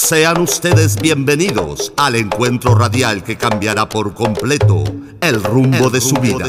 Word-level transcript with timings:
Sean 0.00 0.40
ustedes 0.40 0.94
bienvenidos 0.94 1.92
al 1.96 2.14
encuentro 2.14 2.76
radial 2.76 3.24
que 3.24 3.36
cambiará 3.36 3.88
por 3.88 4.14
completo 4.14 4.84
el 5.20 5.42
rumbo, 5.42 5.90
de, 5.90 6.00
su 6.00 6.14
vida. 6.14 6.46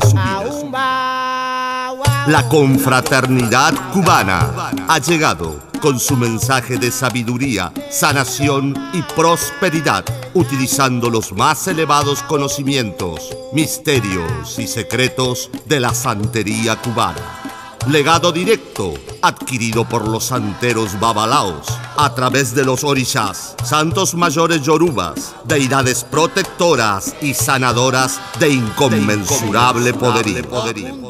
La 2.27 2.47
confraternidad 2.47 3.73
cubana 3.91 4.71
ha 4.87 4.99
llegado 4.99 5.59
con 5.81 5.99
su 5.99 6.15
mensaje 6.15 6.77
de 6.77 6.91
sabiduría, 6.91 7.73
sanación 7.89 8.75
y 8.93 9.01
prosperidad, 9.01 10.05
utilizando 10.35 11.09
los 11.09 11.33
más 11.33 11.67
elevados 11.67 12.21
conocimientos, 12.21 13.35
misterios 13.51 14.59
y 14.59 14.67
secretos 14.67 15.49
de 15.65 15.79
la 15.79 15.95
santería 15.95 16.75
cubana 16.75 17.48
legado 17.87 18.31
directo 18.31 18.93
adquirido 19.21 19.87
por 19.87 20.07
los 20.07 20.25
santeros 20.25 20.99
babalaos 20.99 21.67
a 21.97 22.13
través 22.13 22.55
de 22.55 22.63
los 22.63 22.83
orishas, 22.83 23.55
santos 23.63 24.13
mayores 24.13 24.61
yorubas, 24.61 25.35
deidades 25.45 26.03
protectoras 26.03 27.15
y 27.21 27.33
sanadoras 27.33 28.19
de 28.39 28.49
inconmensurable 28.49 29.93
poderío. 29.93 31.07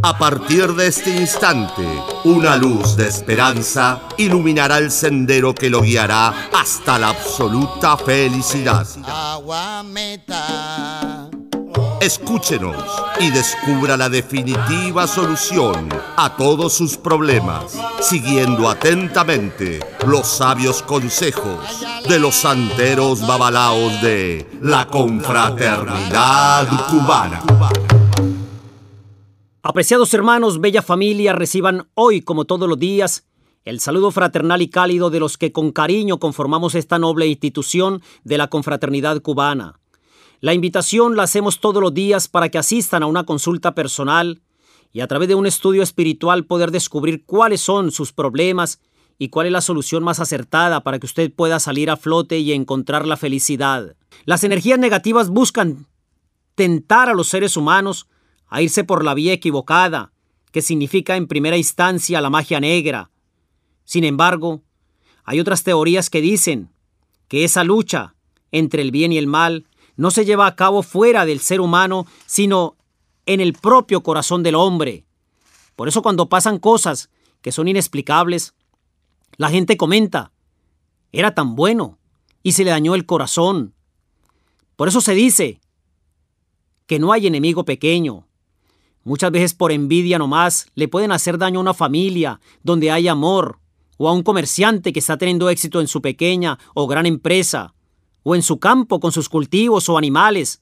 A 0.00 0.16
partir 0.16 0.74
de 0.74 0.86
este 0.86 1.10
instante, 1.10 1.84
una 2.24 2.56
luz 2.56 2.96
de 2.96 3.08
esperanza 3.08 4.00
iluminará 4.16 4.78
el 4.78 4.92
sendero 4.92 5.54
que 5.54 5.68
lo 5.68 5.82
guiará 5.82 6.48
hasta 6.52 6.98
la 6.98 7.08
absoluta 7.08 7.96
felicidad. 7.96 8.86
Escúchenos 12.08 12.74
y 13.20 13.30
descubra 13.30 13.94
la 13.98 14.08
definitiva 14.08 15.06
solución 15.06 15.90
a 16.16 16.36
todos 16.38 16.72
sus 16.72 16.96
problemas, 16.96 17.78
siguiendo 18.00 18.70
atentamente 18.70 19.78
los 20.06 20.26
sabios 20.26 20.82
consejos 20.82 21.84
de 22.08 22.18
los 22.18 22.34
santeros 22.34 23.20
babalaos 23.26 24.00
de 24.00 24.46
la 24.62 24.86
confraternidad 24.86 26.66
cubana. 26.88 27.42
Apreciados 29.62 30.14
hermanos, 30.14 30.62
bella 30.62 30.80
familia, 30.80 31.34
reciban 31.34 31.90
hoy, 31.92 32.22
como 32.22 32.46
todos 32.46 32.66
los 32.70 32.78
días, 32.78 33.26
el 33.66 33.80
saludo 33.80 34.12
fraternal 34.12 34.62
y 34.62 34.70
cálido 34.70 35.10
de 35.10 35.20
los 35.20 35.36
que 35.36 35.52
con 35.52 35.72
cariño 35.72 36.18
conformamos 36.18 36.74
esta 36.74 36.98
noble 36.98 37.26
institución 37.26 38.00
de 38.24 38.38
la 38.38 38.48
confraternidad 38.48 39.20
cubana. 39.20 39.78
La 40.40 40.54
invitación 40.54 41.16
la 41.16 41.24
hacemos 41.24 41.58
todos 41.58 41.82
los 41.82 41.92
días 41.92 42.28
para 42.28 42.48
que 42.48 42.58
asistan 42.58 43.02
a 43.02 43.06
una 43.06 43.24
consulta 43.24 43.74
personal 43.74 44.40
y 44.92 45.00
a 45.00 45.08
través 45.08 45.28
de 45.28 45.34
un 45.34 45.46
estudio 45.46 45.82
espiritual 45.82 46.44
poder 46.44 46.70
descubrir 46.70 47.24
cuáles 47.24 47.60
son 47.60 47.90
sus 47.90 48.12
problemas 48.12 48.80
y 49.18 49.30
cuál 49.30 49.46
es 49.46 49.52
la 49.52 49.60
solución 49.60 50.04
más 50.04 50.20
acertada 50.20 50.84
para 50.84 51.00
que 51.00 51.06
usted 51.06 51.32
pueda 51.32 51.58
salir 51.58 51.90
a 51.90 51.96
flote 51.96 52.38
y 52.38 52.52
encontrar 52.52 53.04
la 53.04 53.16
felicidad. 53.16 53.96
Las 54.26 54.44
energías 54.44 54.78
negativas 54.78 55.28
buscan 55.28 55.86
tentar 56.54 57.08
a 57.08 57.14
los 57.14 57.28
seres 57.28 57.56
humanos 57.56 58.06
a 58.46 58.62
irse 58.62 58.84
por 58.84 59.04
la 59.04 59.14
vía 59.14 59.32
equivocada, 59.32 60.12
que 60.52 60.62
significa 60.62 61.16
en 61.16 61.26
primera 61.26 61.56
instancia 61.56 62.20
la 62.20 62.30
magia 62.30 62.60
negra. 62.60 63.10
Sin 63.84 64.04
embargo, 64.04 64.62
hay 65.24 65.40
otras 65.40 65.64
teorías 65.64 66.10
que 66.10 66.20
dicen 66.20 66.70
que 67.26 67.42
esa 67.42 67.64
lucha 67.64 68.14
entre 68.52 68.82
el 68.82 68.92
bien 68.92 69.12
y 69.12 69.18
el 69.18 69.26
mal 69.26 69.66
no 69.98 70.12
se 70.12 70.24
lleva 70.24 70.46
a 70.46 70.54
cabo 70.54 70.82
fuera 70.82 71.26
del 71.26 71.40
ser 71.40 71.60
humano, 71.60 72.06
sino 72.24 72.76
en 73.26 73.40
el 73.40 73.52
propio 73.52 74.02
corazón 74.04 74.44
del 74.44 74.54
hombre. 74.54 75.04
Por 75.74 75.88
eso 75.88 76.02
cuando 76.02 76.28
pasan 76.28 76.60
cosas 76.60 77.10
que 77.42 77.50
son 77.50 77.66
inexplicables, 77.66 78.54
la 79.36 79.50
gente 79.50 79.76
comenta, 79.76 80.30
era 81.10 81.34
tan 81.34 81.56
bueno 81.56 81.98
y 82.44 82.52
se 82.52 82.62
le 82.64 82.70
dañó 82.70 82.94
el 82.94 83.06
corazón. 83.06 83.74
Por 84.76 84.86
eso 84.86 85.00
se 85.00 85.14
dice 85.14 85.60
que 86.86 87.00
no 87.00 87.12
hay 87.12 87.26
enemigo 87.26 87.64
pequeño. 87.64 88.28
Muchas 89.02 89.32
veces 89.32 89.54
por 89.54 89.72
envidia 89.72 90.16
nomás 90.16 90.68
le 90.76 90.86
pueden 90.86 91.10
hacer 91.10 91.38
daño 91.38 91.58
a 91.58 91.62
una 91.62 91.74
familia 91.74 92.40
donde 92.62 92.92
hay 92.92 93.08
amor, 93.08 93.58
o 93.96 94.08
a 94.08 94.12
un 94.12 94.22
comerciante 94.22 94.92
que 94.92 95.00
está 95.00 95.18
teniendo 95.18 95.50
éxito 95.50 95.80
en 95.80 95.88
su 95.88 96.00
pequeña 96.00 96.56
o 96.74 96.86
gran 96.86 97.04
empresa, 97.04 97.74
o 98.22 98.34
en 98.34 98.42
su 98.42 98.58
campo 98.58 99.00
con 99.00 99.12
sus 99.12 99.28
cultivos 99.28 99.88
o 99.88 99.98
animales. 99.98 100.60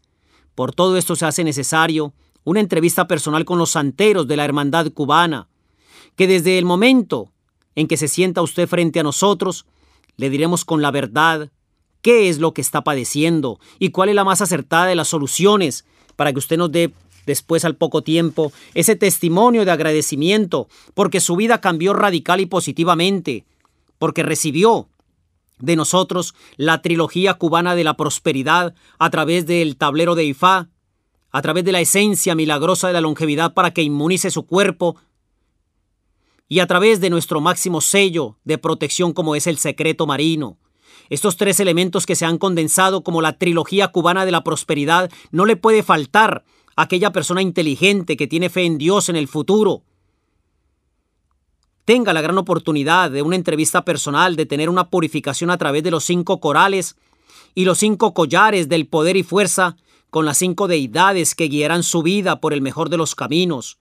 Por 0.54 0.74
todo 0.74 0.96
esto 0.96 1.16
se 1.16 1.26
hace 1.26 1.44
necesario 1.44 2.14
una 2.44 2.60
entrevista 2.60 3.08
personal 3.08 3.44
con 3.44 3.58
los 3.58 3.70
santeros 3.70 4.28
de 4.28 4.36
la 4.36 4.44
Hermandad 4.44 4.92
cubana, 4.92 5.48
que 6.14 6.26
desde 6.26 6.58
el 6.58 6.64
momento 6.64 7.32
en 7.74 7.88
que 7.88 7.96
se 7.96 8.08
sienta 8.08 8.42
usted 8.42 8.68
frente 8.68 9.00
a 9.00 9.02
nosotros, 9.02 9.66
le 10.16 10.30
diremos 10.30 10.64
con 10.64 10.80
la 10.80 10.90
verdad 10.90 11.50
qué 12.02 12.28
es 12.28 12.38
lo 12.38 12.54
que 12.54 12.60
está 12.60 12.82
padeciendo 12.84 13.58
y 13.78 13.90
cuál 13.90 14.08
es 14.08 14.14
la 14.14 14.24
más 14.24 14.40
acertada 14.40 14.86
de 14.86 14.94
las 14.94 15.08
soluciones 15.08 15.84
para 16.14 16.32
que 16.32 16.38
usted 16.38 16.56
nos 16.56 16.72
dé 16.72 16.92
después 17.26 17.64
al 17.64 17.74
poco 17.74 18.02
tiempo 18.02 18.52
ese 18.74 18.96
testimonio 18.96 19.64
de 19.64 19.72
agradecimiento 19.72 20.68
porque 20.94 21.20
su 21.20 21.36
vida 21.36 21.60
cambió 21.60 21.92
radical 21.92 22.40
y 22.40 22.46
positivamente, 22.46 23.44
porque 23.98 24.22
recibió 24.22 24.88
de 25.58 25.76
nosotros 25.76 26.34
la 26.56 26.82
trilogía 26.82 27.34
cubana 27.34 27.74
de 27.74 27.84
la 27.84 27.96
prosperidad 27.96 28.74
a 28.98 29.10
través 29.10 29.46
del 29.46 29.76
tablero 29.76 30.14
de 30.14 30.24
Ifá, 30.24 30.68
a 31.30 31.42
través 31.42 31.64
de 31.64 31.72
la 31.72 31.80
esencia 31.80 32.34
milagrosa 32.34 32.88
de 32.88 32.94
la 32.94 33.00
longevidad 33.00 33.54
para 33.54 33.72
que 33.72 33.82
inmunice 33.82 34.30
su 34.30 34.46
cuerpo 34.46 34.96
y 36.48 36.60
a 36.60 36.66
través 36.66 37.00
de 37.00 37.10
nuestro 37.10 37.40
máximo 37.40 37.80
sello 37.80 38.38
de 38.44 38.58
protección 38.58 39.12
como 39.12 39.34
es 39.34 39.46
el 39.46 39.58
secreto 39.58 40.06
marino. 40.06 40.58
Estos 41.08 41.36
tres 41.36 41.60
elementos 41.60 42.06
que 42.06 42.16
se 42.16 42.24
han 42.24 42.38
condensado 42.38 43.02
como 43.02 43.22
la 43.22 43.38
trilogía 43.38 43.88
cubana 43.88 44.24
de 44.24 44.32
la 44.32 44.44
prosperidad 44.44 45.10
no 45.30 45.44
le 45.44 45.56
puede 45.56 45.82
faltar 45.82 46.44
a 46.76 46.82
aquella 46.82 47.12
persona 47.12 47.42
inteligente 47.42 48.16
que 48.16 48.26
tiene 48.26 48.50
fe 48.50 48.64
en 48.64 48.78
Dios 48.78 49.08
en 49.08 49.16
el 49.16 49.28
futuro, 49.28 49.82
tenga 51.86 52.12
la 52.12 52.20
gran 52.20 52.36
oportunidad 52.36 53.12
de 53.12 53.22
una 53.22 53.36
entrevista 53.36 53.84
personal, 53.84 54.34
de 54.34 54.44
tener 54.44 54.68
una 54.68 54.90
purificación 54.90 55.50
a 55.50 55.56
través 55.56 55.84
de 55.84 55.92
los 55.92 56.04
cinco 56.04 56.40
corales 56.40 56.96
y 57.54 57.64
los 57.64 57.78
cinco 57.78 58.12
collares 58.12 58.68
del 58.68 58.88
poder 58.88 59.16
y 59.16 59.22
fuerza 59.22 59.76
con 60.10 60.26
las 60.26 60.36
cinco 60.36 60.66
deidades 60.66 61.36
que 61.36 61.46
guiarán 61.46 61.84
su 61.84 62.02
vida 62.02 62.40
por 62.40 62.52
el 62.52 62.60
mejor 62.60 62.90
de 62.90 62.96
los 62.96 63.14
caminos. 63.14 63.78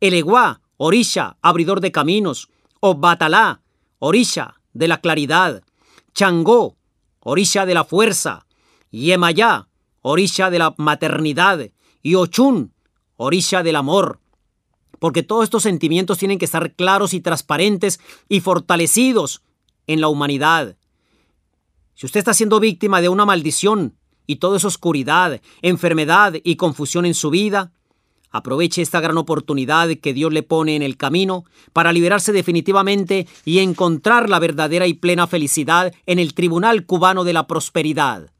El 0.00 0.12
Eguá, 0.12 0.60
Orisha, 0.76 1.38
abridor 1.40 1.80
de 1.80 1.92
caminos. 1.92 2.50
O 2.80 2.94
Batalá, 2.94 3.62
Orisha, 3.98 4.60
de 4.74 4.88
la 4.88 5.00
claridad. 5.00 5.62
Changó, 6.14 6.76
Orisha 7.20 7.64
de 7.64 7.72
la 7.72 7.84
fuerza. 7.84 8.46
Yemayá, 8.90 9.68
Orisha 10.02 10.50
de 10.50 10.58
la 10.58 10.74
maternidad. 10.76 11.70
Y 12.02 12.16
Ochun, 12.16 12.74
Orisha 13.16 13.62
del 13.62 13.76
amor 13.76 14.20
porque 14.98 15.22
todos 15.22 15.44
estos 15.44 15.62
sentimientos 15.62 16.18
tienen 16.18 16.38
que 16.38 16.44
estar 16.44 16.72
claros 16.74 17.14
y 17.14 17.20
transparentes 17.20 18.00
y 18.28 18.40
fortalecidos 18.40 19.42
en 19.86 20.00
la 20.00 20.08
humanidad. 20.08 20.76
Si 21.94 22.06
usted 22.06 22.18
está 22.18 22.34
siendo 22.34 22.60
víctima 22.60 23.00
de 23.00 23.08
una 23.08 23.24
maldición 23.24 23.94
y 24.26 24.36
toda 24.36 24.58
esa 24.58 24.68
oscuridad, 24.68 25.40
enfermedad 25.62 26.34
y 26.44 26.56
confusión 26.56 27.06
en 27.06 27.14
su 27.14 27.30
vida, 27.30 27.72
aproveche 28.30 28.82
esta 28.82 29.00
gran 29.00 29.16
oportunidad 29.16 29.88
que 30.02 30.12
Dios 30.12 30.32
le 30.32 30.42
pone 30.42 30.76
en 30.76 30.82
el 30.82 30.96
camino 30.96 31.44
para 31.72 31.92
liberarse 31.92 32.32
definitivamente 32.32 33.26
y 33.44 33.60
encontrar 33.60 34.28
la 34.28 34.38
verdadera 34.38 34.86
y 34.86 34.94
plena 34.94 35.26
felicidad 35.26 35.94
en 36.04 36.18
el 36.18 36.34
Tribunal 36.34 36.84
Cubano 36.84 37.24
de 37.24 37.32
la 37.32 37.46
Prosperidad. 37.46 38.30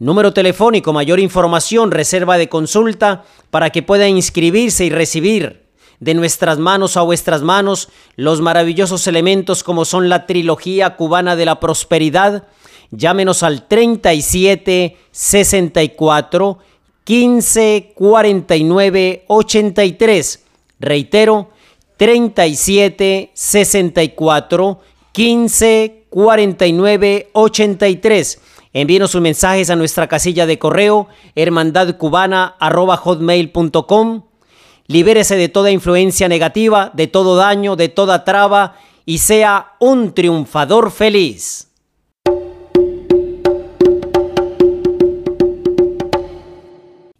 Número 0.00 0.32
telefónico, 0.32 0.92
mayor 0.92 1.18
información, 1.18 1.90
reserva 1.90 2.38
de 2.38 2.48
consulta 2.48 3.24
para 3.50 3.70
que 3.70 3.82
pueda 3.82 4.06
inscribirse 4.06 4.84
y 4.84 4.90
recibir 4.90 5.66
de 5.98 6.14
nuestras 6.14 6.58
manos 6.58 6.96
a 6.96 7.02
vuestras 7.02 7.42
manos 7.42 7.88
los 8.14 8.40
maravillosos 8.40 9.08
elementos 9.08 9.64
como 9.64 9.84
son 9.84 10.08
la 10.08 10.24
trilogía 10.24 10.94
cubana 10.94 11.34
de 11.34 11.46
la 11.46 11.58
prosperidad. 11.58 12.44
Llámenos 12.92 13.42
al 13.42 13.66
37 13.66 14.96
64 15.10 16.58
15 17.02 17.92
49 17.96 19.24
83. 19.26 20.44
Reitero, 20.78 21.50
37 21.96 23.30
64 23.34 24.80
15 25.10 26.04
49 26.08 27.30
83 27.32 28.40
Envíenos 28.72 29.12
sus 29.12 29.20
mensajes 29.20 29.70
a 29.70 29.76
nuestra 29.76 30.08
casilla 30.08 30.46
de 30.46 30.58
correo 30.58 31.06
hermandadcubana.hotmail.com. 31.34 34.22
Libérese 34.86 35.36
de 35.36 35.48
toda 35.48 35.70
influencia 35.70 36.28
negativa, 36.28 36.90
de 36.94 37.06
todo 37.06 37.36
daño, 37.36 37.76
de 37.76 37.88
toda 37.88 38.24
traba 38.24 38.76
y 39.04 39.18
sea 39.18 39.74
un 39.78 40.14
triunfador 40.14 40.90
feliz. 40.90 41.67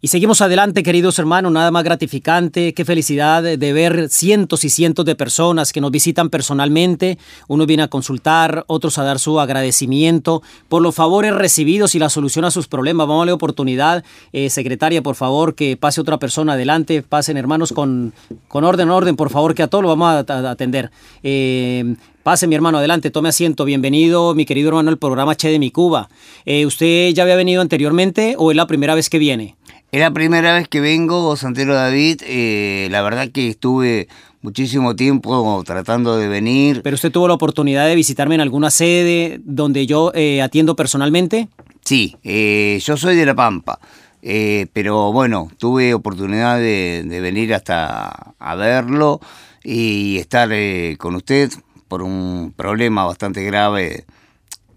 Y 0.01 0.07
seguimos 0.07 0.39
adelante, 0.39 0.81
queridos 0.81 1.19
hermanos, 1.19 1.51
nada 1.51 1.71
más 1.71 1.83
gratificante, 1.83 2.73
qué 2.73 2.85
felicidad 2.85 3.43
de 3.43 3.73
ver 3.73 4.07
cientos 4.07 4.63
y 4.63 4.69
cientos 4.69 5.03
de 5.03 5.13
personas 5.13 5.73
que 5.73 5.81
nos 5.81 5.91
visitan 5.91 6.29
personalmente. 6.29 7.17
Uno 7.49 7.65
viene 7.65 7.83
a 7.83 7.89
consultar, 7.89 8.63
otros 8.67 8.97
a 8.97 9.03
dar 9.03 9.19
su 9.19 9.41
agradecimiento 9.41 10.41
por 10.69 10.81
los 10.81 10.95
favores 10.95 11.35
recibidos 11.35 11.95
y 11.95 11.99
la 11.99 12.07
solución 12.07 12.45
a 12.45 12.51
sus 12.51 12.69
problemas. 12.69 13.07
Vamos 13.07 13.17
a 13.17 13.25
darle 13.25 13.33
oportunidad, 13.33 14.05
eh, 14.31 14.49
secretaria, 14.49 15.01
por 15.01 15.15
favor, 15.15 15.53
que 15.53 15.75
pase 15.75 15.99
otra 15.99 16.17
persona 16.17 16.53
adelante. 16.53 17.03
Pasen, 17.03 17.35
hermanos, 17.35 17.73
con, 17.73 18.13
con 18.47 18.63
orden, 18.63 18.89
orden, 18.91 19.17
por 19.17 19.29
favor, 19.29 19.53
que 19.53 19.63
a 19.63 19.67
todos 19.67 19.81
lo 19.81 19.89
vamos 19.89 20.23
a, 20.29 20.49
atender. 20.49 20.91
Eh, 21.23 21.95
Pase, 22.23 22.47
mi 22.47 22.55
hermano, 22.55 22.77
adelante, 22.77 23.11
tome 23.11 23.29
asiento. 23.29 23.65
Bienvenido, 23.65 24.35
mi 24.35 24.45
querido 24.45 24.69
hermano, 24.69 24.91
al 24.91 24.97
programa 24.97 25.35
Che 25.35 25.49
de 25.49 25.57
mi 25.57 25.71
Cuba. 25.71 26.09
Eh, 26.45 26.65
¿Usted 26.65 27.11
ya 27.13 27.23
había 27.23 27.35
venido 27.35 27.61
anteriormente 27.61 28.35
o 28.37 28.51
es 28.51 28.55
la 28.55 28.67
primera 28.67 28.93
vez 28.93 29.09
que 29.09 29.19
viene? 29.19 29.55
Es 29.91 29.99
la 29.99 30.11
primera 30.11 30.53
vez 30.53 30.67
que 30.67 30.81
vengo, 30.81 31.35
Santero 31.35 31.73
David. 31.73 32.21
Eh, 32.23 32.89
la 32.91 33.01
verdad 33.01 33.29
que 33.31 33.47
estuve 33.47 34.07
muchísimo 34.43 34.95
tiempo 34.95 35.63
tratando 35.65 36.15
de 36.15 36.27
venir. 36.27 36.81
¿Pero 36.83 36.93
usted 36.93 37.11
tuvo 37.11 37.27
la 37.27 37.33
oportunidad 37.33 37.87
de 37.87 37.95
visitarme 37.95 38.35
en 38.35 38.41
alguna 38.41 38.69
sede 38.69 39.41
donde 39.43 39.87
yo 39.87 40.11
eh, 40.13 40.43
atiendo 40.43 40.75
personalmente? 40.75 41.49
Sí, 41.83 42.15
eh, 42.23 42.79
yo 42.83 42.97
soy 42.97 43.15
de 43.15 43.25
La 43.25 43.33
Pampa. 43.33 43.79
pero 44.21 45.11
bueno, 45.11 45.49
tuve 45.57 45.95
oportunidad 45.95 46.59
de, 46.59 47.03
venir 47.19 47.55
hasta 47.55 48.35
a 48.37 48.55
verlo 48.55 49.19
y 49.63 50.17
estar 50.17 50.51
con 50.99 51.15
usted 51.15 51.49
por 51.87 52.03
un 52.03 52.53
problema 52.55 53.05
bastante 53.05 53.43
grave, 53.43 54.05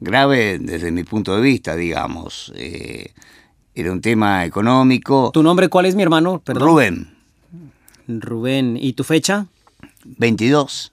grave 0.01 0.59
desde 0.59 0.91
mi 0.91 1.05
punto 1.05 1.37
de 1.37 1.43
vista, 1.43 1.77
digamos 1.77 2.51
era 3.75 3.93
un 3.93 4.01
tema 4.01 4.45
económico. 4.45 5.31
¿Tu 5.33 5.43
nombre 5.43 5.69
cuál 5.69 5.87
es, 5.87 5.95
mi 5.95 6.03
hermano? 6.03 6.41
Perdón. 6.45 6.69
Rubén. 6.69 7.15
Rubén. 8.07 8.79
¿Y 8.81 8.93
tu 8.93 9.05
fecha? 9.05 9.47
22 10.05 10.93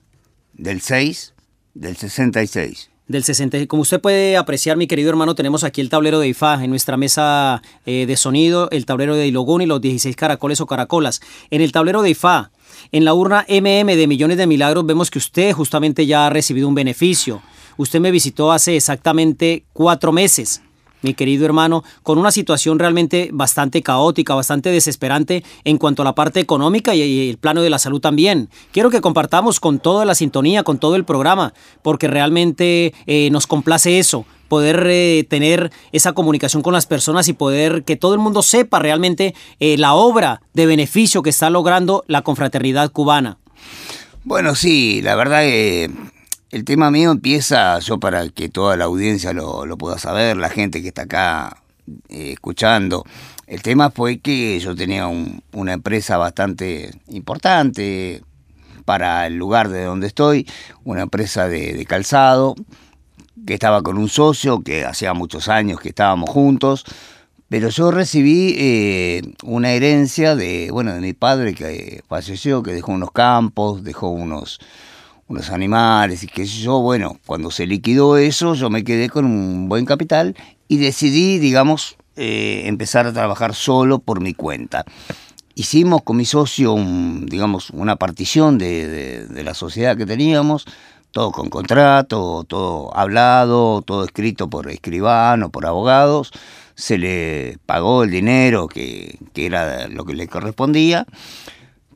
del 0.54 0.80
6 0.80 1.34
del 1.74 1.96
66. 1.96 2.90
Del 3.08 3.24
66. 3.24 3.68
Como 3.68 3.82
usted 3.82 4.00
puede 4.00 4.36
apreciar, 4.36 4.76
mi 4.76 4.86
querido 4.86 5.10
hermano, 5.10 5.34
tenemos 5.34 5.64
aquí 5.64 5.80
el 5.80 5.88
tablero 5.88 6.20
de 6.20 6.28
IFA 6.28 6.62
en 6.64 6.70
nuestra 6.70 6.96
mesa 6.96 7.60
eh, 7.84 8.06
de 8.06 8.16
sonido, 8.16 8.70
el 8.70 8.86
tablero 8.86 9.16
de 9.16 9.26
Ilogún 9.26 9.62
y 9.62 9.66
los 9.66 9.80
16 9.80 10.14
caracoles 10.14 10.60
o 10.60 10.66
caracolas. 10.66 11.20
En 11.50 11.60
el 11.60 11.72
tablero 11.72 12.02
de 12.02 12.10
IFA, 12.10 12.52
en 12.92 13.04
la 13.04 13.12
urna 13.12 13.44
MM 13.48 13.96
de 13.96 14.06
Millones 14.06 14.38
de 14.38 14.46
Milagros, 14.46 14.86
vemos 14.86 15.10
que 15.10 15.18
usted 15.18 15.52
justamente 15.52 16.06
ya 16.06 16.26
ha 16.26 16.30
recibido 16.30 16.68
un 16.68 16.74
beneficio. 16.74 17.42
Usted 17.76 18.00
me 18.00 18.12
visitó 18.12 18.52
hace 18.52 18.76
exactamente 18.76 19.64
cuatro 19.72 20.12
meses 20.12 20.62
mi 21.02 21.14
querido 21.14 21.44
hermano, 21.44 21.84
con 22.02 22.18
una 22.18 22.30
situación 22.30 22.78
realmente 22.78 23.30
bastante 23.32 23.82
caótica, 23.82 24.34
bastante 24.34 24.70
desesperante 24.70 25.44
en 25.64 25.78
cuanto 25.78 26.02
a 26.02 26.04
la 26.04 26.14
parte 26.14 26.40
económica 26.40 26.94
y 26.94 27.30
el 27.30 27.38
plano 27.38 27.62
de 27.62 27.70
la 27.70 27.78
salud 27.78 28.00
también. 28.00 28.48
Quiero 28.72 28.90
que 28.90 29.00
compartamos 29.00 29.60
con 29.60 29.78
toda 29.78 30.04
la 30.04 30.14
sintonía, 30.14 30.62
con 30.62 30.78
todo 30.78 30.96
el 30.96 31.04
programa, 31.04 31.54
porque 31.82 32.08
realmente 32.08 32.94
eh, 33.06 33.30
nos 33.30 33.46
complace 33.46 33.98
eso, 33.98 34.26
poder 34.48 34.84
eh, 34.88 35.24
tener 35.28 35.70
esa 35.92 36.12
comunicación 36.12 36.62
con 36.62 36.72
las 36.72 36.86
personas 36.86 37.28
y 37.28 37.32
poder 37.32 37.84
que 37.84 37.96
todo 37.96 38.14
el 38.14 38.20
mundo 38.20 38.42
sepa 38.42 38.78
realmente 38.78 39.34
eh, 39.60 39.76
la 39.78 39.94
obra 39.94 40.42
de 40.54 40.66
beneficio 40.66 41.22
que 41.22 41.30
está 41.30 41.50
logrando 41.50 42.04
la 42.08 42.22
confraternidad 42.22 42.90
cubana. 42.90 43.38
Bueno, 44.24 44.54
sí, 44.54 45.00
la 45.02 45.14
verdad 45.14 45.42
que 45.42 45.90
el 46.50 46.64
tema 46.64 46.90
mío 46.90 47.12
empieza, 47.12 47.78
yo 47.78 47.98
para 48.00 48.28
que 48.28 48.48
toda 48.48 48.76
la 48.76 48.84
audiencia 48.84 49.32
lo, 49.32 49.64
pueda 49.78 49.98
saber, 49.98 50.36
la 50.36 50.50
gente 50.50 50.82
que 50.82 50.88
está 50.88 51.02
acá 51.02 51.62
eh, 52.08 52.32
escuchando. 52.32 53.04
El 53.46 53.62
tema 53.62 53.90
fue 53.90 54.18
que 54.18 54.58
yo 54.60 54.74
tenía 54.74 55.08
una 55.52 55.72
empresa 55.72 56.16
bastante 56.16 56.90
importante 57.08 58.22
para 58.84 59.26
el 59.26 59.36
lugar 59.36 59.68
de 59.68 59.84
donde 59.84 60.08
estoy, 60.08 60.48
una 60.84 61.02
empresa 61.02 61.48
de, 61.48 61.84
calzado, 61.86 62.56
que 63.46 63.54
estaba 63.54 63.82
con 63.82 63.96
un 63.96 64.08
socio, 64.08 64.62
que 64.62 64.84
hacía 64.84 65.14
muchos 65.14 65.48
años 65.48 65.80
que 65.80 65.90
estábamos 65.90 66.30
juntos, 66.30 66.84
pero 67.48 67.68
yo 67.68 67.90
recibí 67.90 68.54
eh, 68.58 69.22
una 69.42 69.72
herencia 69.72 70.36
de, 70.36 70.70
bueno, 70.72 70.92
de 70.94 71.00
mi 71.00 71.12
padre 71.12 71.54
que 71.54 72.02
falleció, 72.08 72.62
que 72.62 72.72
dejó 72.72 72.92
unos 72.92 73.10
campos, 73.10 73.82
dejó 73.82 74.10
unos 74.10 74.60
unos 75.30 75.50
animales 75.50 76.24
y 76.24 76.26
que 76.26 76.44
yo, 76.44 76.80
bueno, 76.80 77.16
cuando 77.24 77.52
se 77.52 77.64
liquidó 77.64 78.16
eso, 78.16 78.54
yo 78.54 78.68
me 78.68 78.82
quedé 78.82 79.08
con 79.08 79.24
un 79.24 79.68
buen 79.68 79.86
capital 79.86 80.36
y 80.66 80.78
decidí, 80.78 81.38
digamos, 81.38 81.96
eh, 82.16 82.62
empezar 82.64 83.06
a 83.06 83.12
trabajar 83.12 83.54
solo 83.54 84.00
por 84.00 84.20
mi 84.20 84.34
cuenta. 84.34 84.84
Hicimos 85.54 86.02
con 86.02 86.16
mi 86.16 86.24
socio, 86.24 86.74
digamos, 87.22 87.70
una 87.70 87.94
partición 87.94 88.58
de, 88.58 89.28
la 89.30 89.54
sociedad 89.54 89.96
que 89.96 90.04
teníamos, 90.04 90.66
todo 91.12 91.30
con 91.30 91.48
contrato, 91.48 92.44
todo 92.48 92.96
hablado, 92.96 93.82
todo 93.82 94.04
escrito 94.04 94.50
por 94.50 94.68
escribano, 94.68 95.50
por 95.50 95.64
abogados, 95.64 96.32
se 96.74 96.98
le 96.98 97.58
pagó 97.66 98.02
el 98.02 98.10
dinero 98.10 98.66
que, 98.66 99.16
que 99.32 99.46
era 99.46 99.86
lo 99.86 100.04
que 100.04 100.14
le 100.14 100.26
correspondía, 100.26 101.06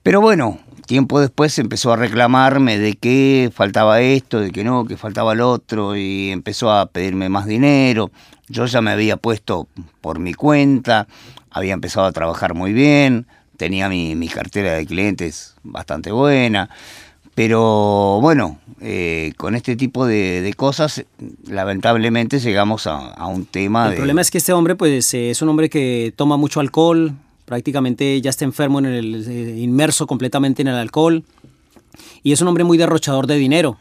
pero 0.05 0.21
bueno, 0.21 0.61
tiempo 0.87 1.21
después 1.21 1.59
empezó 1.59 1.93
a 1.93 1.97
reclamarme 1.97 2.79
de 2.79 2.95
que 2.95 3.51
faltaba 3.55 4.01
esto, 4.01 4.41
de 4.41 4.51
que 4.51 4.65
no, 4.65 4.85
que 4.85 4.97
faltaba 4.97 5.35
lo 5.35 5.51
otro, 5.51 5.97
y 5.97 6.31
empezó 6.31 6.71
a 6.71 6.87
pedirme 6.87 7.29
más 7.29 7.47
dinero. 7.47 8.11
Yo 8.49 8.67
ya 8.67 8.81
me 8.81 8.91
había 8.91 9.17
puesto 9.17 9.69
por 10.01 10.19
mi 10.19 10.35
cuenta, 10.35 11.07
había 11.51 11.73
empezado 11.73 12.07
a 12.07 12.13
trabajar 12.13 12.55
muy 12.55 12.73
bien, 12.73 13.27
tenía 13.57 13.89
mi, 13.89 14.29
cartera 14.29 14.75
de 14.75 14.87
clientes 14.87 15.55
bastante 15.63 16.13
buena, 16.13 16.69
pero 17.35 18.19
bueno, 18.21 18.59
eh, 18.81 19.33
con 19.37 19.55
este 19.55 19.77
tipo 19.77 20.07
de, 20.07 20.53
cosas, 20.57 21.05
lamentablemente 21.47 22.39
llegamos 22.39 22.87
a, 22.87 23.27
un 23.27 23.47
tema... 23.47 23.89
El 23.89 23.97
problema 23.97 24.21
es 24.21 24.31
que 24.31 24.39
este 24.39 24.53
hombre, 24.53 24.75
pues, 24.77 25.15
es 25.15 25.43
un 25.43 25.49
hombre 25.49 25.71
que 25.71 26.13
toma 26.17 26.37
mucho 26.37 26.61
alcohol, 26.61 27.15
prácticamente 27.45 28.21
ya 28.21 28.31
está 28.31 28.45
enfermo, 28.45 28.79
en 28.79 28.87
el, 28.87 29.25
eh, 29.29 29.59
inmerso 29.61 30.07
completamente 30.07 30.63
en 30.63 30.69
el 30.69 30.77
alcohol 30.77 31.25
y 32.23 32.33
es 32.33 32.41
un 32.41 32.49
hombre 32.49 32.65
muy 32.65 32.79
derrochador 32.79 33.27
de 33.27 33.37
dinero. 33.37 33.77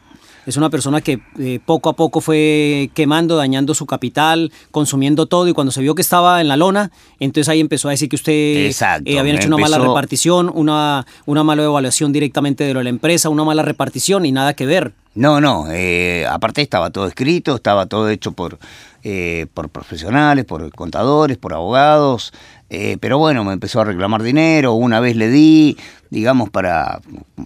Es 0.46 0.58
una 0.58 0.68
persona 0.68 1.00
que 1.00 1.20
eh, 1.38 1.58
poco 1.64 1.88
a 1.88 1.94
poco 1.94 2.20
fue 2.20 2.90
quemando, 2.92 3.34
dañando 3.36 3.72
su 3.72 3.86
capital, 3.86 4.52
consumiendo 4.70 5.24
todo 5.24 5.48
y 5.48 5.54
cuando 5.54 5.72
se 5.72 5.80
vio 5.80 5.94
que 5.94 6.02
estaba 6.02 6.42
en 6.42 6.48
la 6.48 6.58
lona, 6.58 6.90
entonces 7.18 7.48
ahí 7.48 7.60
empezó 7.60 7.88
a 7.88 7.92
decir 7.92 8.10
que 8.10 8.16
usted 8.16 8.70
eh, 9.06 9.18
había 9.18 9.36
hecho 9.36 9.48
una 9.48 9.56
mala 9.56 9.78
repartición, 9.78 10.52
una, 10.54 11.06
una 11.24 11.44
mala 11.44 11.64
evaluación 11.64 12.12
directamente 12.12 12.64
de 12.64 12.74
lo 12.74 12.80
de 12.80 12.84
la 12.84 12.90
empresa, 12.90 13.30
una 13.30 13.44
mala 13.44 13.62
repartición 13.62 14.26
y 14.26 14.32
nada 14.32 14.52
que 14.52 14.66
ver. 14.66 14.92
No, 15.14 15.40
no, 15.40 15.66
aparte 16.28 16.60
estaba 16.60 16.90
todo 16.90 17.06
escrito, 17.06 17.54
estaba 17.54 17.86
todo 17.86 18.10
hecho 18.10 18.32
por, 18.32 18.58
por 19.52 19.68
profesionales, 19.68 20.46
por 20.46 20.70
contadores, 20.74 21.36
por 21.36 21.52
abogados, 21.52 22.32
eh, 22.76 22.96
pero 23.00 23.18
bueno, 23.18 23.44
me 23.44 23.52
empezó 23.52 23.80
a 23.80 23.84
reclamar 23.84 24.22
dinero, 24.22 24.72
una 24.72 24.98
vez 24.98 25.14
le 25.16 25.28
di, 25.28 25.76
digamos, 26.10 26.50
para 26.50 27.00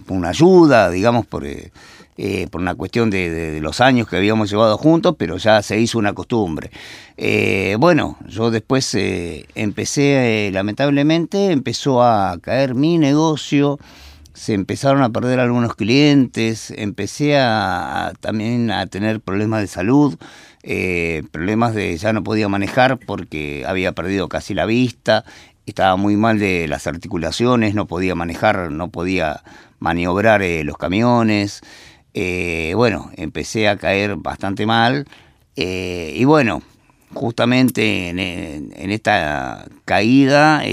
una 0.07 0.29
ayuda, 0.29 0.89
digamos, 0.89 1.27
por, 1.27 1.45
eh, 1.45 1.71
eh, 2.17 2.47
por 2.49 2.61
una 2.61 2.73
cuestión 2.73 3.11
de, 3.11 3.59
los 3.61 3.79
años 3.79 4.07
que 4.07 4.17
habíamos 4.17 4.49
llevado 4.49 4.77
juntos, 4.77 5.15
pero 5.17 5.37
ya 5.37 5.61
se 5.61 5.79
hizo 5.79 5.99
una 5.99 6.13
costumbre. 6.13 6.71
bueno, 7.77 8.17
yo 8.27 8.49
después 8.49 8.97
empecé, 9.55 10.49
lamentablemente, 10.53 11.51
empezó 11.51 12.01
a 12.01 12.37
caer 12.41 12.73
mi 12.73 12.97
negocio, 12.97 13.77
se 14.39 14.53
empezaron 14.53 15.03
a 15.03 15.09
perder 15.09 15.41
algunos 15.41 15.75
clientes, 15.75 16.71
empecé 16.77 17.37
a, 17.37 18.13
también 18.21 18.71
a 18.71 18.87
tener 18.87 19.19
problemas 19.19 19.59
de 19.59 19.67
salud. 19.67 20.17
Eh, 20.63 21.23
problemas 21.31 21.75
de 21.75 21.97
ya 21.97 22.13
no 22.13 22.23
podía 22.23 22.47
manejar 22.47 22.99
porque 22.99 23.65
había 23.67 23.91
perdido 23.91 24.29
casi 24.29 24.53
la 24.53 24.65
vista, 24.65 25.25
estaba 25.65 25.97
muy 25.97 26.15
mal 26.15 26.39
de 26.39 26.69
las 26.69 26.87
articulaciones, 26.87 27.75
no 27.75 27.85
podía 27.85 28.15
manejar, 28.15 28.71
no 28.71 28.89
podía 28.89 29.43
maniobrar 29.79 30.41
eh, 30.41 30.63
los 30.63 30.77
camiones. 30.77 31.59
Eh, 32.13 32.71
bueno, 32.77 33.11
empecé 33.17 33.67
a 33.67 33.75
caer 33.75 34.15
bastante 34.15 34.65
mal 34.65 35.05
y 35.53 36.23
bueno, 36.23 36.61
justamente 37.13 38.07
en, 38.07 38.91
esta 38.91 39.65
caída 39.83 40.63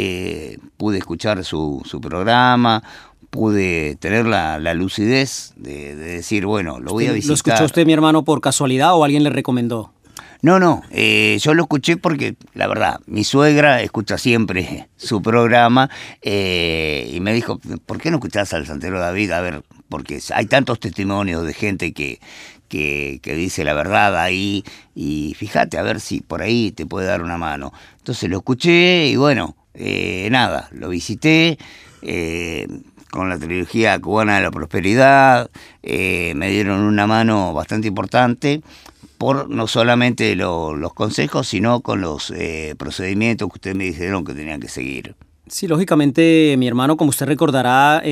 pude 0.77 0.99
escuchar 0.99 1.45
su, 1.45 1.83
su 1.85 2.01
programa, 2.01 2.85
pude 3.37 3.97
tener 3.97 4.27
la, 4.27 4.59
lucidez 4.75 5.53
de, 5.57 5.95
decir, 5.95 6.47
bueno, 6.47 6.81
lo 6.81 6.93
voy 6.93 7.07
a 7.07 7.13
visitar. 7.13 7.29
¿Lo 7.29 7.35
escuchó 7.35 7.65
usted, 7.65 7.87
mi 7.87 7.93
hermano, 7.93 8.25
por 8.25 8.41
casualidad 8.41 8.95
o 8.95 9.05
alguien 9.05 9.23
le 9.23 9.31
recomendó? 9.31 9.93
No, 10.43 10.59
no, 10.59 10.83
eh, 10.91 11.39
yo 11.41 11.55
lo 11.55 11.63
escuché 11.63 11.97
porque, 11.97 12.37
la 12.55 12.67
verdad, 12.67 13.01
mi 13.07 13.25
suegra 13.25 13.83
escucha 13.83 14.19
siempre 14.19 14.89
su 14.97 15.23
programa 15.23 15.91
eh, 16.23 17.11
y 17.13 17.21
me 17.21 17.33
dijo, 17.33 17.61
¿por 17.87 18.01
qué 18.01 18.11
no 18.11 18.17
escuchás 18.17 18.53
al 18.53 18.67
Santero 18.67 18.99
David? 18.99 19.31
A 19.33 19.41
ver, 19.41 19.63
porque 19.89 20.21
hay 20.35 20.47
tantos 20.47 20.81
testimonios 20.81 21.47
de 21.47 21.55
gente 21.55 21.93
que, 21.93 22.21
que, 22.69 23.21
que, 23.23 23.35
dice 23.35 23.65
la 23.65 23.75
verdad 23.75 24.21
ahí 24.21 24.65
y 24.95 25.35
fíjate 25.39 25.79
a 25.79 25.83
ver 25.83 26.01
si 26.01 26.21
por 26.21 26.43
ahí 26.43 26.73
te 26.73 26.87
puede 26.87 27.07
dar 27.07 27.23
una 27.23 27.39
mano. 27.39 27.73
Entonces 27.99 28.29
lo 28.29 28.39
escuché 28.39 29.07
y 29.07 29.17
bueno, 29.17 29.57
eh, 29.79 30.29
nada, 30.31 30.69
lo 30.73 30.89
visité 30.89 31.59
eh, 32.03 32.67
con 33.17 33.29
la 33.29 33.39
trilogía 33.39 33.99
cubana 33.99 34.37
de 34.37 34.43
la 34.43 34.51
prosperidad, 34.51 35.51
eh, 35.83 36.33
me 36.37 36.51
dieron 36.51 36.81
una 36.81 37.07
mano 37.07 37.53
bastante 37.53 37.89
importante 37.89 38.63
por 39.19 39.49
no 39.49 39.67
solamente 39.67 40.37
los 40.37 40.93
consejos, 40.95 41.49
sino 41.49 41.81
con 41.81 42.03
los 42.03 42.33
procedimientos 42.77 43.49
que 43.49 43.55
ustedes 43.55 43.77
me 43.77 43.85
dijeron 43.85 44.25
que 44.25 44.35
tenían 44.35 44.61
que 44.61 44.69
seguir. 44.69 45.15
Sí, 45.47 45.67
lógicamente, 45.67 46.55
mi 46.59 46.69
hermano, 46.69 46.99
como 46.99 47.09
usted 47.09 47.25
recordará, 47.25 48.03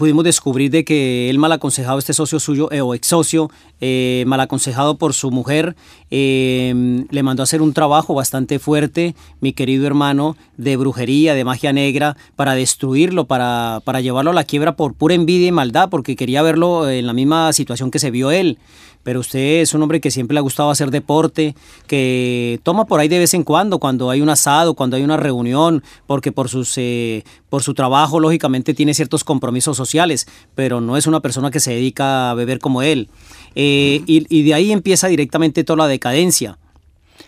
pudimos 0.00 0.24
descubrir 0.24 0.70
de 0.70 0.82
que 0.82 1.28
él 1.28 1.38
mal 1.38 1.52
aconsejado, 1.52 1.98
este 1.98 2.14
socio 2.14 2.40
suyo 2.40 2.72
eh, 2.72 2.80
o 2.80 2.94
ex 2.94 3.06
socio, 3.06 3.50
eh, 3.82 4.24
mal 4.26 4.40
aconsejado 4.40 4.96
por 4.96 5.12
su 5.12 5.30
mujer, 5.30 5.76
eh, 6.10 7.04
le 7.10 7.22
mandó 7.22 7.42
a 7.42 7.44
hacer 7.44 7.60
un 7.60 7.74
trabajo 7.74 8.14
bastante 8.14 8.58
fuerte, 8.58 9.14
mi 9.42 9.52
querido 9.52 9.86
hermano, 9.86 10.38
de 10.56 10.78
brujería, 10.78 11.34
de 11.34 11.44
magia 11.44 11.74
negra, 11.74 12.16
para 12.34 12.54
destruirlo, 12.54 13.26
para, 13.26 13.82
para 13.84 14.00
llevarlo 14.00 14.30
a 14.30 14.34
la 14.34 14.44
quiebra 14.44 14.74
por 14.74 14.94
pura 14.94 15.14
envidia 15.14 15.48
y 15.48 15.52
maldad, 15.52 15.90
porque 15.90 16.16
quería 16.16 16.40
verlo 16.40 16.88
en 16.88 17.06
la 17.06 17.12
misma 17.12 17.52
situación 17.52 17.90
que 17.90 17.98
se 17.98 18.10
vio 18.10 18.30
él 18.30 18.56
pero 19.02 19.20
usted 19.20 19.60
es 19.60 19.74
un 19.74 19.82
hombre 19.82 20.00
que 20.00 20.10
siempre 20.10 20.34
le 20.34 20.38
ha 20.38 20.42
gustado 20.42 20.70
hacer 20.70 20.90
deporte, 20.90 21.54
que 21.86 22.60
toma 22.62 22.86
por 22.86 23.00
ahí 23.00 23.08
de 23.08 23.18
vez 23.18 23.34
en 23.34 23.44
cuando, 23.44 23.78
cuando 23.78 24.10
hay 24.10 24.20
un 24.20 24.28
asado, 24.28 24.74
cuando 24.74 24.96
hay 24.96 25.02
una 25.02 25.16
reunión, 25.16 25.82
porque 26.06 26.32
por, 26.32 26.48
sus, 26.48 26.74
eh, 26.76 27.24
por 27.48 27.62
su 27.62 27.74
trabajo 27.74 28.20
lógicamente 28.20 28.74
tiene 28.74 28.94
ciertos 28.94 29.24
compromisos 29.24 29.76
sociales, 29.76 30.26
pero 30.54 30.80
no 30.80 30.96
es 30.96 31.06
una 31.06 31.20
persona 31.20 31.50
que 31.50 31.60
se 31.60 31.72
dedica 31.72 32.30
a 32.30 32.34
beber 32.34 32.58
como 32.58 32.82
él. 32.82 33.08
Eh, 33.54 34.02
y 34.06 34.42
de 34.42 34.54
ahí 34.54 34.72
empieza 34.72 35.08
directamente 35.08 35.64
toda 35.64 35.78
la 35.78 35.88
decadencia. 35.88 36.58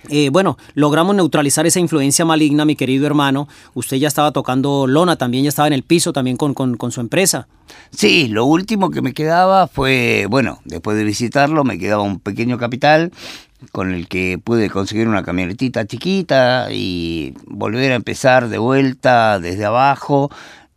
Eh, 0.09 0.31
bueno, 0.31 0.59
logramos 0.75 1.15
neutralizar 1.15 1.67
esa 1.67 1.81
influencia 1.81 2.25
maligna, 2.25 2.65
mi 2.65 2.77
querido 2.77 3.07
hermano. 3.07 3.49
Usted 3.75 3.99
ya 3.99 4.09
estaba 4.09 4.33
tocando 4.33 4.87
lona, 4.87 5.17
también 5.17 5.45
ya 5.45 5.49
estaba 5.49 5.69
en 5.69 5.75
el 5.75 5.83
piso, 5.83 6.13
también 6.13 6.37
con, 6.37 6.77
su 6.91 7.01
empresa. 7.01 7.47
Sí, 7.91 8.29
lo 8.29 8.45
último 8.45 8.91
que 8.91 9.03
me 9.03 9.15
quedaba 9.15 9.69
fue, 9.69 10.27
bueno, 10.29 10.61
después 10.65 10.97
de 10.97 11.05
visitarlo 11.05 11.65
me 11.65 11.79
quedaba 11.79 12.03
un 12.03 12.19
pequeño 12.19 12.59
capital 12.59 13.13
con 13.71 13.95
el 13.95 14.09
que 14.09 14.41
pude 14.43 14.69
conseguir 14.71 15.07
una 15.07 15.23
camionetita 15.23 15.87
chiquita 15.87 16.73
y 16.73 17.35
volver 17.47 17.93
a 17.93 17.95
empezar 17.95 18.49
de 18.49 18.59
vuelta 18.59 19.39
desde 19.39 19.65
abajo, 19.65 20.31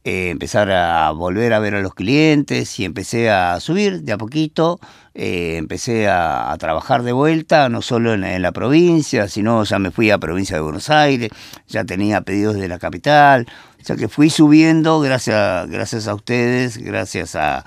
eh, 0.06 0.30
empezar 0.30 0.70
a 0.72 1.10
volver 1.10 1.52
a 1.52 1.60
ver 1.60 1.74
a 1.74 1.82
los 1.82 1.96
clientes 1.96 2.80
y 2.80 2.86
empecé 2.86 3.32
a 3.32 3.60
subir 3.60 4.04
de 4.04 4.14
a 4.14 4.18
poquito 4.20 4.80
eh, 5.18 5.56
empecé 5.58 6.10
a, 6.10 6.56
trabajar 6.60 7.02
de 7.02 7.12
vuelta, 7.12 7.70
no 7.70 7.82
solo 7.82 8.14
en, 8.14 8.42
la 8.42 8.52
provincia, 8.52 9.28
sino 9.30 9.64
ya 9.64 9.80
me 9.80 9.90
fui 9.90 10.12
a 10.12 10.18
provincia 10.18 10.58
de 10.58 10.62
Buenos 10.62 10.90
Aires, 10.90 11.30
ya 11.68 11.86
tenía 11.86 12.22
pedidos 12.22 12.56
de 12.56 12.68
la 12.68 12.80
capital, 12.80 13.48
o 13.82 13.84
sea 13.84 13.96
que 13.96 14.10
fui 14.10 14.30
subiendo 14.30 15.00
gracias, 15.00 15.70
gracias 15.70 16.08
a 16.08 16.14
ustedes, 16.14 16.78
gracias 16.78 17.36
a, 17.36 17.66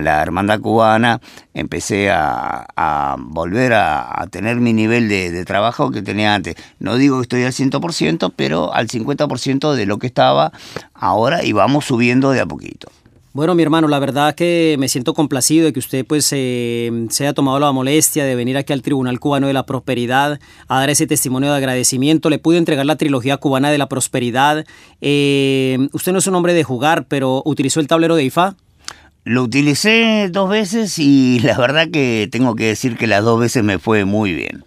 la 0.00 0.22
hermandad 0.22 0.60
cubana, 0.60 1.20
empecé 1.54 2.10
a, 2.10 3.16
volver 3.18 3.72
a, 3.74 4.26
tener 4.30 4.56
mi 4.56 4.72
nivel 4.72 5.08
de, 5.08 5.30
de, 5.30 5.44
trabajo 5.44 5.90
que 5.90 6.02
tenía 6.02 6.34
antes. 6.34 6.56
No 6.78 6.96
digo 6.96 7.16
que 7.18 7.22
estoy 7.22 7.42
al 7.44 7.52
100%, 7.52 8.32
pero 8.34 8.74
al 8.74 8.88
50% 8.88 9.74
de 9.74 9.86
lo 9.86 9.98
que 9.98 10.06
estaba 10.06 10.52
ahora 10.94 11.44
y 11.44 11.52
vamos 11.52 11.84
subiendo 11.84 12.30
de 12.30 12.40
a 12.40 12.46
poquito. 12.46 12.88
Bueno, 13.36 13.54
mi 13.54 13.62
hermano, 13.62 13.86
la 13.86 13.98
verdad 13.98 14.34
que 14.34 14.76
me 14.78 14.88
siento 14.88 15.12
complacido 15.12 15.66
de 15.66 15.74
que 15.74 15.78
usted 15.78 16.06
pues 16.06 16.26
eh, 16.32 17.06
se 17.10 17.24
haya 17.24 17.34
tomado 17.34 17.60
la 17.60 17.70
molestia 17.70 18.24
de 18.24 18.34
venir 18.34 18.56
aquí 18.56 18.72
al 18.72 18.80
Tribunal 18.80 19.20
Cubano 19.20 19.46
de 19.46 19.52
la 19.52 19.66
Prosperidad 19.66 20.40
a 20.68 20.78
dar 20.78 20.88
ese 20.88 21.06
testimonio 21.06 21.50
de 21.50 21.58
agradecimiento. 21.58 22.30
Le 22.30 22.38
pude 22.38 22.56
entregar 22.56 22.86
la 22.86 22.96
trilogía 22.96 23.36
cubana 23.36 23.70
de 23.70 23.76
la 23.76 23.90
prosperidad. 23.90 24.64
Eh, 25.02 25.86
usted 25.92 26.12
no 26.12 26.18
es 26.20 26.26
un 26.26 26.34
hombre 26.34 26.54
de 26.54 26.64
jugar, 26.64 27.08
pero 27.08 27.42
utilizó 27.44 27.80
el 27.80 27.88
tablero 27.88 28.16
de 28.16 28.24
IFA. 28.24 28.56
Lo 29.26 29.42
utilicé 29.42 30.28
dos 30.30 30.48
veces 30.48 31.00
y 31.00 31.40
la 31.42 31.58
verdad 31.58 31.88
que 31.90 32.28
tengo 32.30 32.54
que 32.54 32.66
decir 32.66 32.96
que 32.96 33.08
las 33.08 33.24
dos 33.24 33.40
veces 33.40 33.64
me 33.64 33.80
fue 33.80 34.04
muy 34.04 34.32
bien. 34.32 34.64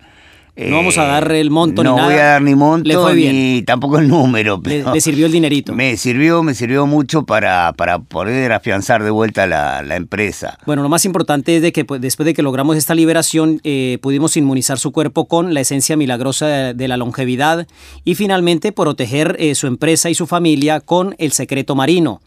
No 0.58 0.76
vamos 0.76 0.98
a 0.98 1.06
dar 1.06 1.32
el 1.32 1.50
monto 1.50 1.82
ni 1.82 1.90
nada. 1.90 2.02
No 2.02 2.08
voy 2.08 2.16
a 2.16 2.26
dar 2.26 2.42
ni 2.42 2.54
monto 2.56 3.14
ni 3.14 3.62
tampoco 3.62 4.00
el 4.00 4.10
número. 4.10 4.62
le, 4.66 5.00
sirvió 5.00 5.28
el 5.28 5.32
dinerito. 5.32 5.72
Me 5.76 5.96
sirvió, 5.96 6.44
me 6.44 6.54
sirvió 6.54 6.86
mucho 6.86 7.26
para, 7.26 7.72
para 7.72 8.00
poder 8.00 8.52
afianzar 8.52 9.02
de 9.02 9.12
vuelta 9.12 9.48
la, 9.48 9.82
la 9.82 9.96
empresa. 9.96 10.58
Bueno, 10.66 10.84
lo 10.84 10.90
más 10.90 11.06
importante 11.06 11.56
es 11.56 11.62
de 11.62 11.72
que 11.72 11.86
pues, 11.86 12.02
después 12.02 12.26
de 12.26 12.34
que 12.34 12.42
logramos 12.42 12.76
esta 12.76 12.94
liberación, 12.96 13.62
eh, 13.64 13.98
pudimos 14.02 14.36
inmunizar 14.36 14.78
su 14.78 14.92
cuerpo 14.92 15.30
con 15.30 15.54
la 15.54 15.62
esencia 15.62 15.96
milagrosa 15.96 16.74
de, 16.74 16.88
la 16.90 16.98
longevidad 16.98 17.66
y 18.04 18.16
finalmente 18.16 18.74
proteger 18.74 19.38
eh, 19.40 19.56
su 19.56 19.68
empresa 19.68 20.10
y 20.10 20.16
su 20.16 20.28
familia 20.28 20.82
con 20.82 21.16
el 21.18 21.32
secreto 21.32 21.76
marino. 21.76 22.20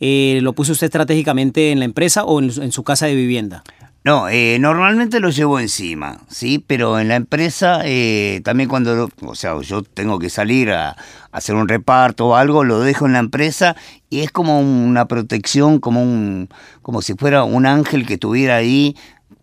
Eh, 0.00 0.38
¿Lo 0.42 0.52
puso 0.52 0.72
usted 0.72 0.86
estratégicamente 0.86 1.72
en 1.72 1.78
la 1.78 1.84
empresa 1.84 2.24
o 2.24 2.40
en 2.40 2.72
su 2.72 2.84
casa 2.84 3.06
de 3.06 3.14
vivienda? 3.14 3.64
No, 4.04 4.28
eh, 4.28 4.58
normalmente 4.60 5.20
lo 5.20 5.28
llevo 5.28 5.60
encima, 5.60 6.18
¿sí? 6.28 6.64
Pero 6.66 6.98
en 6.98 7.08
la 7.08 7.16
empresa, 7.16 7.80
eh, 7.84 8.40
también 8.44 8.68
cuando, 8.68 9.10
o 9.20 9.34
sea, 9.34 9.60
yo 9.60 9.82
tengo 9.82 10.18
que 10.18 10.30
salir 10.30 10.70
a, 10.70 10.96
hacer 11.30 11.54
un 11.56 11.68
reparto 11.68 12.28
o 12.28 12.34
algo, 12.36 12.64
lo 12.64 12.80
dejo 12.80 13.04
en 13.04 13.12
la 13.12 13.18
empresa 13.18 13.76
y 14.08 14.20
es 14.20 14.30
como 14.30 14.60
una 14.60 15.06
protección, 15.08 15.78
como 15.78 16.02
un, 16.02 16.48
como 16.80 17.02
si 17.02 17.14
fuera 17.14 17.44
un 17.44 17.66
ángel 17.66 18.06
que 18.06 18.14
estuviera 18.14 18.56
ahí 18.56 18.96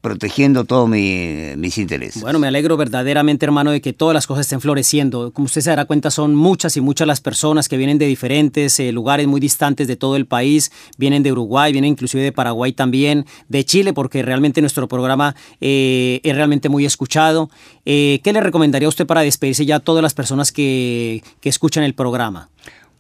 protegiendo 0.06 0.66
todos 0.66 0.88
mis 0.88 1.78
intereses. 1.80 2.22
Bueno, 2.22 2.38
me 2.38 2.46
alegro 2.46 2.78
verdaderamente, 2.78 3.44
hermano, 3.44 3.72
de 3.72 3.82
que 3.82 3.92
todas 3.92 4.14
las 4.14 4.28
cosas 4.28 4.46
estén 4.46 4.62
floreciendo. 4.62 5.34
Como 5.34 5.46
usted 5.48 5.62
se 5.62 5.72
dará 5.72 5.86
cuenta, 5.86 6.12
son 6.12 6.36
muchas 6.36 6.78
y 6.78 6.82
muchas 6.82 7.08
las 7.08 7.22
personas 7.22 7.68
que 7.68 7.76
vienen 7.76 7.98
de 7.98 8.06
diferentes 8.06 8.80
eh, 8.80 8.92
lugares 8.92 9.26
muy 9.26 9.40
distantes 9.40 9.88
de 9.88 9.96
todo 9.96 10.16
el 10.16 10.28
país. 10.28 10.72
Vienen 11.00 11.24
de 11.24 11.32
Uruguay, 11.32 11.72
vienen 11.72 11.94
inclusive 11.94 12.22
de 12.22 12.32
Paraguay 12.32 12.72
también, 12.72 13.26
de 13.50 13.66
Chile, 13.66 13.94
porque 13.94 14.22
realmente 14.22 14.62
nuestro 14.62 14.88
programa 14.88 15.36
eh, 15.60 16.20
es 16.22 16.36
realmente 16.36 16.70
muy 16.70 16.86
escuchado. 16.86 17.50
Eh, 17.84 18.20
¿Qué 18.24 18.32
le 18.32 18.42
recomendaría 18.42 18.86
a 18.86 18.90
usted 18.90 19.08
para 19.08 19.22
despedirse 19.22 19.66
ya 19.66 19.78
a 19.78 19.80
todas 19.80 20.04
las 20.04 20.14
personas 20.14 20.52
que, 20.52 21.24
que 21.42 21.50
escuchan 21.50 21.84
el 21.84 21.96
programa? 21.96 22.52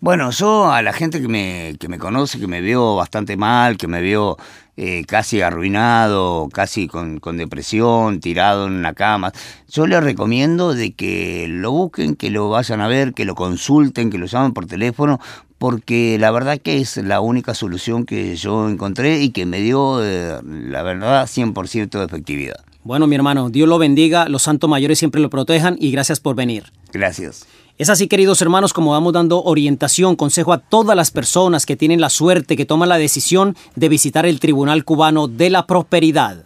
Bueno, 0.01 0.29
yo 0.31 0.71
a 0.71 0.81
la 0.81 0.93
gente 0.93 1.21
que 1.21 1.27
me, 1.27 1.77
que 1.79 1.87
me 1.87 1.97
conoce, 1.97 2.39
que 2.39 2.47
me 2.47 2.61
vio 2.61 2.95
bastante 2.95 3.37
mal, 3.37 3.77
que 3.77 3.87
me 3.87 4.01
vio 4.01 4.37
eh, 4.77 5.05
casi 5.07 5.41
arruinado, 5.41 6.49
casi 6.51 6.87
con, 6.87 7.19
depresión, 7.37 8.19
tirado 8.19 8.67
en 8.67 8.73
una 8.73 8.93
cama, 8.93 9.31
yo 9.69 9.87
les 9.87 10.03
recomiendo 10.03 10.73
de 10.73 10.93
que 10.93 11.47
lo 11.49 11.71
busquen, 11.71 12.15
que 12.15 12.29
lo 12.29 12.49
vayan 12.49 12.81
a 12.81 12.87
ver, 12.87 13.13
que 13.13 13.25
lo 13.25 13.35
consulten, 13.35 14.09
que 14.09 14.17
lo 14.17 14.25
llamen 14.25 14.53
por 14.53 14.65
teléfono, 14.65 15.19
porque 15.57 16.17
la 16.19 16.31
verdad 16.31 16.59
que 16.59 16.81
es 16.81 16.97
la 16.97 17.21
única 17.21 17.53
solución 17.53 18.05
que 18.05 18.35
yo 18.35 18.69
encontré 18.69 19.21
y 19.21 19.29
que 19.29 19.45
me 19.45 19.61
dio, 19.61 20.03
eh, 20.03 20.39
la 20.43 20.83
verdad, 20.83 21.25
100% 21.25 21.99
de 21.99 22.05
efectividad. 22.05 22.65
Bueno, 22.83 23.07
mi 23.07 23.15
hermano, 23.15 23.49
Dios 23.49 23.67
lo 23.67 23.79
bendiga, 23.79 24.29
los 24.29 24.43
santos 24.43 24.69
mayores 24.69 24.99
siempre 24.99 25.21
lo 25.21 25.29
protejan 25.29 25.75
y 25.79 25.91
gracias 25.91 26.19
por 26.19 26.35
venir. 26.35 26.71
Gracias. 26.91 27.47
Es 27.77 27.89
así, 27.89 28.07
queridos 28.07 28.41
hermanos, 28.41 28.71
como 28.71 28.91
vamos 28.91 29.11
dando 29.11 29.43
orientación, 29.43 30.15
consejo 30.15 30.53
a 30.53 30.59
todas 30.59 30.95
las 30.95 31.11
personas 31.11 31.65
que 31.65 31.75
tienen 31.75 31.99
la 31.99 32.09
suerte, 32.09 32.55
que 32.55 32.65
toman 32.65 32.87
la 32.87 32.97
decisión 32.97 33.57
de 33.75 33.89
visitar 33.89 34.25
el 34.25 34.39
Tribunal 34.39 34.85
Cubano 34.85 35.27
de 35.27 35.49
la 35.49 35.67
Prosperidad. 35.67 36.45